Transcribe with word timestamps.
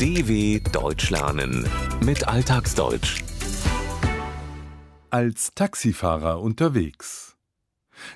DW 0.00 0.60
Deutsch 0.60 1.10
lernen 1.10 1.68
mit 2.04 2.28
Alltagsdeutsch. 2.28 3.24
Als 5.10 5.54
Taxifahrer 5.56 6.40
unterwegs. 6.40 7.36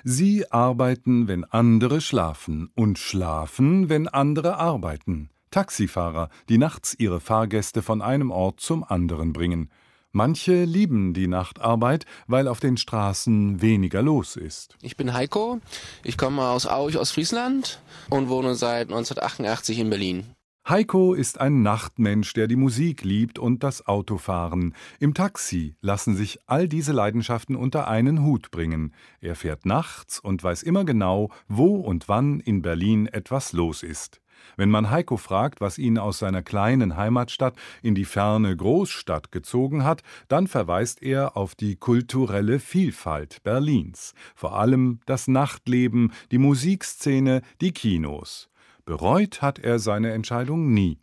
Sie 0.05 0.49
arbeiten, 0.49 1.27
wenn 1.27 1.43
andere 1.43 1.99
schlafen 1.99 2.71
und 2.73 2.99
schlafen, 2.99 3.89
wenn 3.89 4.07
andere 4.07 4.55
arbeiten. 4.55 5.29
Taxifahrer, 5.51 6.29
die 6.47 6.57
nachts 6.57 6.95
ihre 6.97 7.19
Fahrgäste 7.19 7.81
von 7.81 8.01
einem 8.01 8.31
Ort 8.31 8.61
zum 8.61 8.85
anderen 8.85 9.33
bringen. 9.33 9.69
Manche 10.13 10.63
lieben 10.63 11.13
die 11.13 11.27
Nachtarbeit, 11.27 12.05
weil 12.27 12.47
auf 12.47 12.61
den 12.61 12.77
Straßen 12.77 13.61
weniger 13.61 14.01
los 14.01 14.37
ist. 14.37 14.77
Ich 14.81 14.95
bin 14.95 15.11
Heiko, 15.11 15.59
ich 16.05 16.17
komme 16.17 16.43
aus 16.43 16.65
Aurich, 16.65 16.97
Ostfriesland 16.97 17.81
und 18.09 18.29
wohne 18.29 18.55
seit 18.55 18.87
1988 18.87 19.79
in 19.79 19.89
Berlin. 19.89 20.35
Heiko 20.67 21.13
ist 21.13 21.41
ein 21.41 21.61
Nachtmensch, 21.61 22.31
der 22.31 22.47
die 22.47 22.55
Musik 22.55 23.03
liebt 23.03 23.37
und 23.37 23.63
das 23.63 23.85
Autofahren. 23.85 24.73
Im 24.97 25.13
Taxi 25.13 25.75
lassen 25.81 26.15
sich 26.15 26.39
all 26.45 26.69
diese 26.69 26.93
Leidenschaften 26.93 27.57
unter 27.57 27.89
einen 27.89 28.23
Hut 28.23 28.49
bringen. 28.49 28.93
Er 29.19 29.35
fährt 29.35 29.65
nachts 29.65 30.19
und 30.19 30.41
weiß 30.41 30.63
immer 30.63 30.85
genau, 30.85 31.31
wo 31.49 31.75
und 31.75 32.07
wann 32.07 32.39
in 32.39 32.61
Berlin 32.61 33.07
etwas 33.07 33.51
los 33.51 33.83
ist. 33.83 34.21
Wenn 34.55 34.69
man 34.69 34.89
Heiko 34.89 35.17
fragt, 35.17 35.59
was 35.59 35.77
ihn 35.77 35.97
aus 35.97 36.19
seiner 36.19 36.43
kleinen 36.43 36.95
Heimatstadt 36.95 37.55
in 37.81 37.93
die 37.93 38.05
ferne 38.05 38.55
Großstadt 38.55 39.33
gezogen 39.33 39.83
hat, 39.83 40.01
dann 40.29 40.47
verweist 40.47 41.03
er 41.03 41.35
auf 41.35 41.55
die 41.55 41.75
kulturelle 41.75 42.59
Vielfalt 42.59 43.43
Berlins, 43.43 44.13
vor 44.33 44.57
allem 44.57 45.01
das 45.05 45.27
Nachtleben, 45.27 46.13
die 46.31 46.37
Musikszene, 46.37 47.41
die 47.59 47.73
Kinos. 47.73 48.49
Bereut 48.85 49.41
hat 49.41 49.59
er 49.59 49.79
seine 49.79 50.11
Entscheidung 50.11 50.73
nie. 50.73 50.99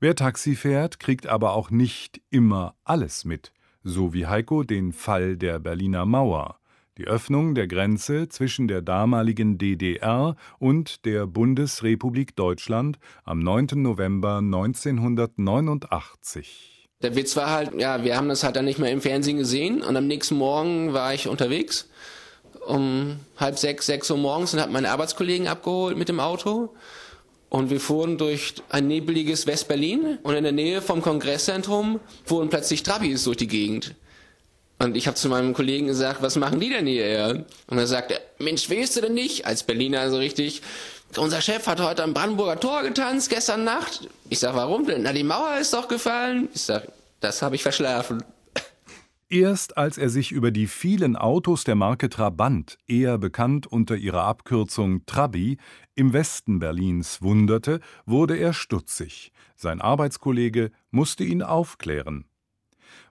Wer 0.00 0.16
Taxi 0.16 0.56
fährt, 0.56 0.98
kriegt 0.98 1.28
aber 1.28 1.52
auch 1.52 1.70
nicht 1.70 2.20
immer 2.30 2.74
alles 2.82 3.24
mit, 3.24 3.52
so 3.84 4.12
wie 4.14 4.26
Heiko 4.26 4.64
den 4.64 4.92
Fall 4.92 5.36
der 5.36 5.60
Berliner 5.60 6.06
Mauer, 6.06 6.58
die 6.96 7.06
Öffnung 7.06 7.54
der 7.54 7.68
Grenze 7.68 8.28
zwischen 8.28 8.66
der 8.66 8.82
damaligen 8.82 9.58
DDR 9.58 10.34
und 10.58 11.04
der 11.04 11.28
Bundesrepublik 11.28 12.34
Deutschland 12.34 12.98
am 13.22 13.38
9. 13.38 13.68
November 13.76 14.38
1989. 14.38 16.88
Der 17.00 17.14
Witz 17.14 17.36
war 17.36 17.50
halt, 17.50 17.80
ja, 17.80 18.02
wir 18.02 18.16
haben 18.16 18.28
das 18.28 18.42
halt 18.42 18.56
dann 18.56 18.64
nicht 18.64 18.80
mehr 18.80 18.90
im 18.90 19.00
Fernsehen 19.00 19.38
gesehen 19.38 19.82
und 19.82 19.96
am 19.96 20.08
nächsten 20.08 20.36
Morgen 20.36 20.92
war 20.92 21.14
ich 21.14 21.28
unterwegs 21.28 21.88
um 22.68 23.18
halb 23.38 23.58
sechs, 23.58 23.86
sechs 23.86 24.10
Uhr 24.10 24.18
morgens 24.18 24.54
und 24.54 24.60
habe 24.60 24.72
meine 24.72 24.90
Arbeitskollegen 24.90 25.48
abgeholt 25.48 25.96
mit 25.96 26.08
dem 26.08 26.20
Auto. 26.20 26.74
Und 27.48 27.70
wir 27.70 27.80
fuhren 27.80 28.18
durch 28.18 28.54
ein 28.68 28.86
nebeliges 28.88 29.46
West-Berlin 29.46 30.18
und 30.22 30.34
in 30.34 30.44
der 30.44 30.52
Nähe 30.52 30.82
vom 30.82 31.00
Kongresszentrum 31.00 31.98
fuhren 32.24 32.50
plötzlich 32.50 32.82
Trabis 32.82 33.24
durch 33.24 33.38
die 33.38 33.48
Gegend. 33.48 33.94
Und 34.78 34.96
ich 34.96 35.06
habe 35.06 35.16
zu 35.16 35.28
meinem 35.28 35.54
Kollegen 35.54 35.86
gesagt, 35.86 36.20
was 36.22 36.36
machen 36.36 36.60
die 36.60 36.68
denn 36.68 36.86
hier? 36.86 37.46
Und 37.66 37.78
er 37.78 37.86
sagte, 37.86 38.20
Mensch, 38.38 38.70
weißt 38.70 38.96
du 38.96 39.00
denn 39.00 39.14
nicht? 39.14 39.46
Als 39.46 39.62
Berliner 39.62 40.10
so 40.10 40.18
richtig, 40.18 40.62
unser 41.16 41.40
Chef 41.40 41.66
hat 41.66 41.80
heute 41.80 42.04
am 42.04 42.12
Brandenburger 42.12 42.60
Tor 42.60 42.82
getanzt, 42.82 43.30
gestern 43.30 43.64
Nacht. 43.64 44.08
Ich 44.28 44.38
sag, 44.38 44.54
warum 44.54 44.86
denn? 44.86 45.02
Na, 45.02 45.12
die 45.12 45.24
Mauer 45.24 45.56
ist 45.58 45.72
doch 45.72 45.88
gefallen. 45.88 46.48
Ich 46.54 46.62
sag, 46.62 46.86
das 47.20 47.40
habe 47.40 47.56
ich 47.56 47.62
verschlafen. 47.62 48.22
Erst 49.30 49.76
als 49.76 49.98
er 49.98 50.08
sich 50.08 50.32
über 50.32 50.50
die 50.50 50.66
vielen 50.66 51.14
Autos 51.14 51.64
der 51.64 51.74
Marke 51.74 52.08
Trabant, 52.08 52.78
eher 52.86 53.18
bekannt 53.18 53.66
unter 53.66 53.94
ihrer 53.94 54.22
Abkürzung 54.22 55.04
Trabi, 55.04 55.58
im 55.94 56.14
Westen 56.14 56.60
Berlins 56.60 57.20
wunderte, 57.20 57.80
wurde 58.06 58.38
er 58.38 58.54
stutzig. 58.54 59.32
Sein 59.54 59.82
Arbeitskollege 59.82 60.70
musste 60.90 61.24
ihn 61.24 61.42
aufklären. 61.42 62.24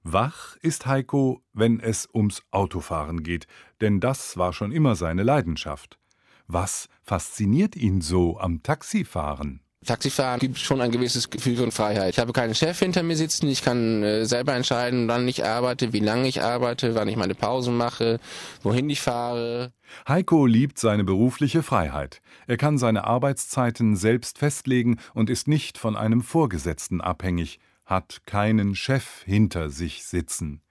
Wach 0.02 0.56
ist 0.62 0.88
Heiko, 0.88 1.44
wenn 1.54 1.80
es 1.80 2.10
ums 2.12 2.42
Autofahren 2.50 3.22
geht, 3.22 3.46
denn 3.80 4.00
das 4.00 4.38
war 4.38 4.54
schon 4.54 4.72
immer 4.72 4.96
seine 4.96 5.22
Leidenschaft. 5.22 6.00
Was 6.48 6.90
fasziniert 7.04 7.76
ihn 7.76 8.02
so 8.02 8.40
am 8.40 8.64
Taxifahren? 8.64 9.62
Taxifahren 9.88 10.40
gibt 10.40 10.60
schon 10.60 10.82
ein 10.82 10.92
gewisses 10.92 11.30
Gefühl 11.30 11.58
von 11.58 11.72
Freiheit. 11.72 12.14
Ich 12.14 12.20
habe 12.20 12.34
keinen 12.34 12.54
Chef 12.54 12.78
hinter 12.78 13.02
mir 13.02 13.16
sitzen, 13.16 13.48
ich 13.48 13.64
kann 13.64 14.04
äh, 14.04 14.26
selber 14.26 14.54
entscheiden, 14.54 15.08
wann 15.08 15.28
ich 15.28 15.44
arbeite, 15.44 15.94
wie 15.94 16.00
lange 16.00 16.28
ich 16.28 16.44
arbeite, 16.44 16.94
wann 16.94 17.08
ich 17.08 17.16
meine 17.16 17.34
Pausen 17.34 17.76
mache, 17.76 18.20
wohin 18.62 18.90
ich 18.90 19.02
fahre. 19.02 19.72
Heiko 20.08 20.46
liebt 20.46 20.78
seine 20.78 21.04
berufliche 21.04 21.64
Freiheit. 21.64 22.22
Er 22.46 22.58
kann 22.58 22.78
seine 22.78 23.06
Arbeitszeiten 23.06 23.96
selbst 23.96 24.38
festlegen 24.38 25.00
und 25.14 25.30
ist 25.30 25.48
nicht 25.48 25.78
von 25.78 25.96
einem 25.96 26.22
Vorgesetzten 26.22 27.02
abhängig, 27.02 27.60
hat 27.86 28.22
keinen 28.26 28.76
Chef 28.76 29.24
hinter 29.26 29.70
sich 29.70 30.06
sitzen. 30.06 30.62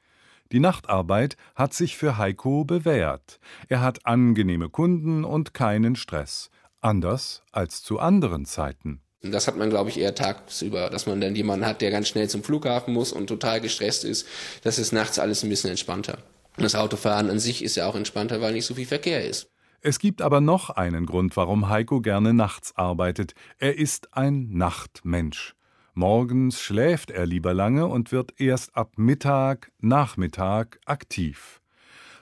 Die 0.53 0.61
Nachtarbeit 0.61 1.37
hat 1.57 1.75
sich 1.75 1.97
für 1.97 2.19
Heiko 2.19 2.65
bewährt. 2.65 3.41
Er 3.69 3.81
hat 3.81 4.07
angenehme 4.07 4.69
Kunden 4.69 5.25
und 5.25 5.55
keinen 5.55 5.97
Stress. 5.97 6.51
Anders 6.81 7.43
als 7.51 7.83
zu 7.83 7.99
anderen 7.99 8.45
Zeiten. 8.45 9.01
Das 9.23 9.49
hat 9.49 9.57
man, 9.57 9.71
glaube 9.71 9.91
ich, 9.91 9.99
eher 9.99 10.15
tagsüber, 10.15 10.91
dass 10.91 11.07
man 11.07 11.21
dann 11.21 11.35
jemanden 11.35 11.67
hat, 11.67 11.81
der 11.81 11.91
ganz 11.91 12.09
schnell 12.09 12.29
zum 12.29 12.45
Flughafen 12.45 12.93
muss 12.93 13.13
und 13.13 13.27
total 13.27 13.61
gestresst 13.61 14.05
ist. 14.05 14.27
Das 14.63 14.79
ist 14.79 14.93
nachts 14.93 15.19
alles 15.19 15.43
ein 15.43 15.49
bisschen 15.49 15.71
entspannter. 15.71 16.19
Und 16.57 16.63
das 16.63 16.75
Autofahren 16.75 17.31
an 17.31 17.39
sich 17.39 17.63
ist 17.63 17.77
ja 17.77 17.87
auch 17.87 17.97
entspannter, 17.97 18.41
weil 18.41 18.53
nicht 18.53 18.67
so 18.67 18.75
viel 18.75 18.87
Verkehr 18.87 19.25
ist. 19.25 19.51
Es 19.81 19.99
gibt 19.99 20.23
aber 20.23 20.41
noch 20.41 20.71
einen 20.71 21.07
Grund, 21.07 21.37
warum 21.37 21.69
Heiko 21.69 22.01
gerne 22.01 22.35
nachts 22.35 22.77
arbeitet. 22.77 23.35
Er 23.59 23.79
ist 23.79 24.15
ein 24.15 24.49
Nachtmensch. 24.51 25.55
Morgens 25.95 26.61
schläft 26.61 27.11
er 27.11 27.25
lieber 27.25 27.55
lange 27.55 27.87
und 27.87 28.13
wird 28.13 28.39
erst 28.39 28.77
ab 28.77 28.93
Mittag, 28.97 29.73
Nachmittag 29.81 30.79
aktiv. 30.85 31.61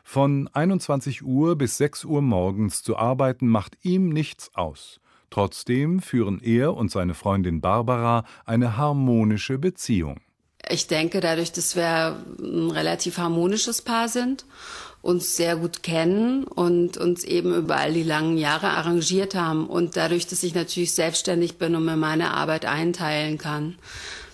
Von 0.04 0.48
21 0.52 1.24
Uhr 1.24 1.56
bis 1.56 1.78
6 1.78 2.04
Uhr 2.04 2.22
morgens 2.22 2.82
zu 2.82 2.96
arbeiten 2.96 3.48
macht 3.48 3.78
ihm 3.82 4.10
nichts 4.10 4.54
aus. 4.54 5.00
Trotzdem 5.34 5.98
führen 5.98 6.40
er 6.40 6.74
und 6.74 6.92
seine 6.92 7.12
Freundin 7.12 7.60
Barbara 7.60 8.24
eine 8.44 8.76
harmonische 8.76 9.58
Beziehung. 9.58 10.20
Ich 10.70 10.86
denke, 10.86 11.18
dadurch, 11.18 11.50
dass 11.50 11.74
wir 11.74 12.24
ein 12.38 12.70
relativ 12.70 13.18
harmonisches 13.18 13.82
Paar 13.82 14.08
sind, 14.08 14.44
uns 15.02 15.34
sehr 15.34 15.56
gut 15.56 15.82
kennen 15.82 16.44
und 16.44 16.98
uns 16.98 17.24
eben 17.24 17.52
über 17.52 17.78
all 17.78 17.92
die 17.92 18.04
langen 18.04 18.38
Jahre 18.38 18.68
arrangiert 18.68 19.34
haben 19.34 19.66
und 19.66 19.96
dadurch, 19.96 20.28
dass 20.28 20.44
ich 20.44 20.54
natürlich 20.54 20.94
selbstständig 20.94 21.58
bin 21.58 21.74
und 21.74 21.84
mir 21.84 21.96
meine 21.96 22.30
Arbeit 22.30 22.64
einteilen 22.64 23.36
kann. 23.36 23.74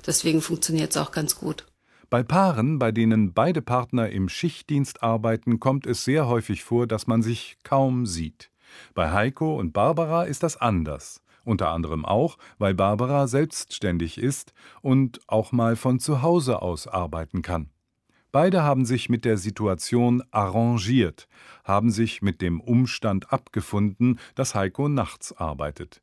Deswegen 0.06 0.42
funktioniert 0.42 0.90
es 0.90 0.98
auch 0.98 1.12
ganz 1.12 1.36
gut. 1.36 1.64
Bei 2.10 2.22
Paaren, 2.22 2.78
bei 2.78 2.92
denen 2.92 3.32
beide 3.32 3.62
Partner 3.62 4.10
im 4.10 4.28
Schichtdienst 4.28 5.02
arbeiten, 5.02 5.60
kommt 5.60 5.86
es 5.86 6.04
sehr 6.04 6.28
häufig 6.28 6.62
vor, 6.62 6.86
dass 6.86 7.06
man 7.06 7.22
sich 7.22 7.56
kaum 7.64 8.04
sieht. 8.04 8.50
Bei 8.94 9.12
Heiko 9.12 9.58
und 9.58 9.72
Barbara 9.72 10.24
ist 10.24 10.42
das 10.42 10.56
anders. 10.56 11.22
Unter 11.44 11.70
anderem 11.70 12.04
auch, 12.04 12.36
weil 12.58 12.74
Barbara 12.74 13.26
selbstständig 13.26 14.18
ist 14.18 14.52
und 14.82 15.20
auch 15.26 15.52
mal 15.52 15.76
von 15.76 15.98
zu 15.98 16.22
Hause 16.22 16.62
aus 16.62 16.86
arbeiten 16.86 17.42
kann. 17.42 17.70
Beide 18.32 18.62
haben 18.62 18.84
sich 18.84 19.08
mit 19.08 19.24
der 19.24 19.38
Situation 19.38 20.22
arrangiert, 20.30 21.26
haben 21.64 21.90
sich 21.90 22.22
mit 22.22 22.40
dem 22.40 22.60
Umstand 22.60 23.32
abgefunden, 23.32 24.20
dass 24.36 24.54
Heiko 24.54 24.88
nachts 24.88 25.32
arbeitet. 25.32 26.00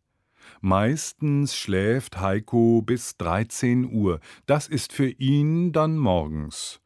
Meistens 0.60 1.56
schläft 1.56 2.20
Heiko 2.20 2.82
bis 2.82 3.16
13 3.18 3.92
Uhr, 3.92 4.20
das 4.46 4.68
ist 4.68 4.92
für 4.92 5.10
ihn 5.10 5.72
dann 5.72 5.98
morgens. 5.98 6.82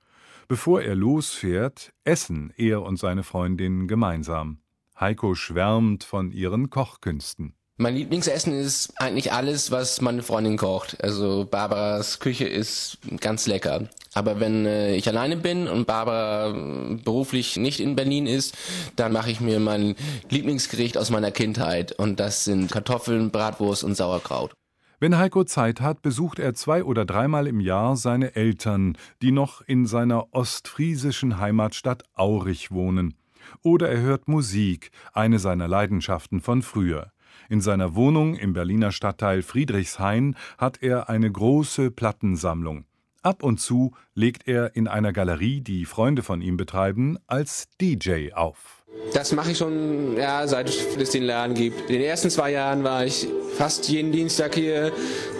Bevor 0.47 0.81
er 0.81 0.95
losfährt, 0.95 1.93
essen 2.03 2.53
er 2.57 2.81
und 2.81 2.97
seine 2.97 3.23
Freundin 3.23 3.87
gemeinsam. 3.87 4.59
Heiko 5.01 5.33
schwärmt 5.33 6.03
von 6.03 6.31
ihren 6.31 6.69
Kochkünsten. 6.69 7.55
Mein 7.77 7.95
Lieblingsessen 7.95 8.53
ist 8.53 8.93
eigentlich 9.01 9.33
alles, 9.33 9.71
was 9.71 9.99
meine 10.01 10.21
Freundin 10.21 10.57
kocht. 10.57 11.03
Also 11.03 11.47
Barbaras 11.49 12.19
Küche 12.19 12.45
ist 12.45 12.99
ganz 13.19 13.47
lecker. 13.47 13.89
Aber 14.13 14.39
wenn 14.39 14.67
äh, 14.67 14.93
ich 14.95 15.07
alleine 15.07 15.35
bin 15.35 15.67
und 15.67 15.87
Barbara 15.87 16.51
äh, 16.51 16.95
beruflich 17.03 17.57
nicht 17.57 17.79
in 17.79 17.95
Berlin 17.95 18.27
ist, 18.27 18.55
dann 18.95 19.11
mache 19.11 19.31
ich 19.31 19.41
mir 19.41 19.59
mein 19.59 19.95
Lieblingsgericht 20.29 20.95
aus 20.95 21.09
meiner 21.09 21.31
Kindheit. 21.31 21.93
Und 21.93 22.19
das 22.19 22.43
sind 22.43 22.71
Kartoffeln, 22.71 23.31
Bratwurst 23.31 23.83
und 23.83 23.95
Sauerkraut. 23.95 24.53
Wenn 24.99 25.17
Heiko 25.17 25.43
Zeit 25.45 25.81
hat, 25.81 26.03
besucht 26.03 26.37
er 26.37 26.53
zwei 26.53 26.83
oder 26.83 27.05
dreimal 27.05 27.47
im 27.47 27.59
Jahr 27.59 27.95
seine 27.95 28.35
Eltern, 28.35 28.95
die 29.23 29.31
noch 29.31 29.61
in 29.61 29.87
seiner 29.87 30.31
ostfriesischen 30.31 31.39
Heimatstadt 31.39 32.03
Aurich 32.13 32.69
wohnen. 32.69 33.15
Oder 33.63 33.89
er 33.89 34.01
hört 34.01 34.27
Musik, 34.27 34.91
eine 35.13 35.39
seiner 35.39 35.67
Leidenschaften 35.67 36.41
von 36.41 36.61
früher. 36.61 37.11
In 37.49 37.61
seiner 37.61 37.95
Wohnung 37.95 38.35
im 38.35 38.53
Berliner 38.53 38.91
Stadtteil 38.91 39.41
Friedrichshain 39.41 40.35
hat 40.57 40.81
er 40.81 41.09
eine 41.09 41.31
große 41.31 41.91
Plattensammlung. 41.91 42.85
Ab 43.23 43.43
und 43.43 43.59
zu 43.59 43.93
legt 44.15 44.47
er 44.47 44.75
in 44.75 44.87
einer 44.87 45.13
Galerie, 45.13 45.61
die 45.61 45.85
Freunde 45.85 46.23
von 46.23 46.41
ihm 46.41 46.57
betreiben, 46.57 47.17
als 47.27 47.69
DJ 47.79 48.33
auf. 48.33 48.80
Das 49.13 49.31
mache 49.33 49.51
ich 49.51 49.57
schon, 49.57 50.15
ja, 50.17 50.47
seit 50.47 50.69
es 50.69 51.09
den 51.11 51.23
Laden 51.23 51.53
gibt. 51.53 51.89
In 51.89 51.99
den 51.99 52.01
ersten 52.01 52.29
zwei 52.29 52.51
Jahren 52.51 52.83
war 52.83 53.05
ich 53.05 53.27
fast 53.57 53.89
jeden 53.89 54.11
Dienstag 54.11 54.55
hier 54.55 54.91